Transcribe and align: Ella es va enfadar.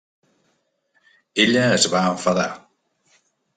Ella 1.45 1.67
es 1.75 1.87
va 1.93 2.03
enfadar. 2.17 2.49